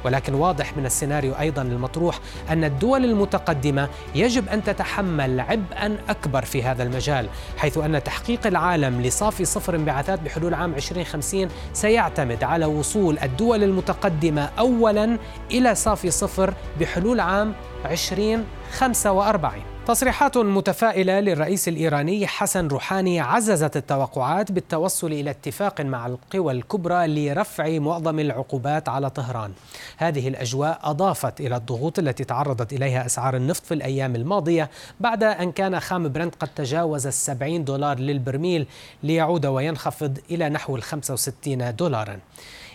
ولكن 0.04 0.34
واضح 0.34 0.76
من 0.76 0.86
السيناريو 0.86 1.32
أيضا 1.32 1.62
المطروح 1.62 2.18
أن 2.50 2.64
الدول 2.64 3.04
المتقدمة 3.04 3.88
يجب 4.14 4.48
أن 4.48 4.64
تتحمل 4.64 5.40
عبئا 5.40 5.98
أكبر 6.08 6.44
في 6.44 6.62
هذا 6.62 6.82
المجال 6.82 7.28
حيث 7.56 7.78
أن 7.78 8.02
تحقيق 8.02 8.46
العالم 8.46 9.02
لصافي 9.02 9.44
صفر 9.44 9.76
انبعاثات 9.76 10.20
بحلول 10.20 10.54
عام 10.54 10.74
2050 10.74 11.48
سيعتمد 11.72 12.44
على 12.44 12.64
وصول 12.66 13.18
الدول 13.18 13.62
المتقدمة 13.62 14.50
اولا 14.58 15.18
إلى 15.50 15.74
صافي 15.74 16.10
صفر 16.10 16.54
بحلول 16.80 17.20
عام 17.20 17.54
2045 17.90 19.62
تصريحات 19.90 20.38
متفائلة 20.38 21.20
للرئيس 21.20 21.68
الإيراني 21.68 22.26
حسن 22.26 22.68
روحاني 22.68 23.20
عززت 23.20 23.76
التوقعات 23.76 24.52
بالتوصل 24.52 25.06
إلى 25.06 25.30
اتفاق 25.30 25.80
مع 25.80 26.06
القوى 26.06 26.52
الكبرى 26.52 27.06
لرفع 27.06 27.78
معظم 27.78 28.18
العقوبات 28.18 28.88
على 28.88 29.10
طهران. 29.10 29.52
هذه 29.96 30.28
الأجواء 30.28 30.80
أضافت 30.82 31.40
إلى 31.40 31.56
الضغوط 31.56 31.98
التي 31.98 32.24
تعرضت 32.24 32.72
إليها 32.72 33.06
أسعار 33.06 33.36
النفط 33.36 33.66
في 33.66 33.74
الأيام 33.74 34.16
الماضية 34.16 34.70
بعد 35.00 35.24
أن 35.24 35.52
كان 35.52 35.80
خام 35.80 36.08
برنت 36.08 36.34
قد 36.34 36.48
تجاوز 36.48 37.06
السبعين 37.06 37.64
دولار 37.64 37.98
للبرميل 37.98 38.66
ليعود 39.02 39.46
وينخفض 39.46 40.18
إلى 40.30 40.48
نحو 40.48 40.76
الخمسة 40.76 41.14
وستين 41.14 41.76
دولارا. 41.76 42.18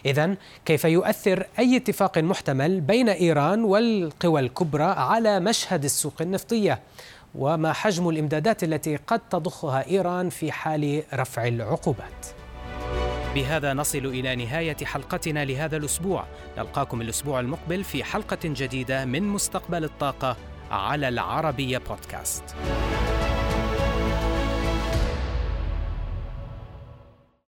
إذا 0.06 0.36
كيف 0.66 0.86
يؤثر 0.86 1.48
أي 1.60 1.78
اتفاق 1.78 2.18
محتمل 2.18 2.82
بين 2.82 3.10
إيران 3.10 3.64
والقوى 3.64 4.42
الكبرى 4.42 4.84
على 4.84 5.40
مشهد 5.40 5.84
السوق 5.84 6.22
النفطية؟ 6.22 6.80
وما 7.36 7.74
حجم 7.74 8.10
الإمدادات 8.10 8.64
التي 8.64 8.96
قد 8.96 9.20
تضخها 9.30 9.88
إيران 9.88 10.30
في 10.30 10.52
حال 10.52 11.04
رفع 11.14 11.48
العقوبات؟ 11.48 12.26
بهذا 13.36 13.74
نصل 13.74 14.06
إلى 14.06 14.36
نهاية 14.36 14.78
حلقتنا 14.84 15.46
لهذا 15.46 15.78
الأسبوع 15.78 16.26
نلقاكم 16.58 17.02
الأسبوع 17.02 17.40
المقبل 17.40 17.84
في 17.84 18.04
حلقة 18.04 18.40
جديدة 18.44 19.06
من 19.06 19.24
مستقبل 19.24 19.84
الطاقة 19.84 20.38
على 20.72 21.08
العربية 21.08 21.78
بودكاست 21.78 22.44